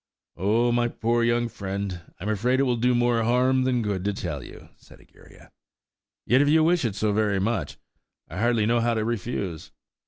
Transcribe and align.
"Oh, 0.35 0.71
my 0.71 0.87
poor 0.87 1.23
young 1.23 1.47
friend, 1.47 2.01
I'm 2.19 2.27
afraid 2.29 2.59
it 2.59 2.63
will 2.63 2.75
do 2.75 2.95
more 2.95 3.21
harm 3.21 3.65
than 3.65 3.83
good 3.83 4.03
to 4.05 4.13
tell 4.13 4.43
you," 4.43 4.69
said 4.75 4.99
Egeria, 4.99 5.51
"yet, 6.25 6.41
if 6.41 6.49
you 6.49 6.63
wish 6.63 6.83
it 6.85 6.95
so 6.95 7.13
very 7.13 7.39
much, 7.39 7.77
I 8.27 8.39
hardly 8.39 8.65
know 8.65 8.79
how 8.79 8.95
to 8.95 9.05
refuse." 9.05 9.71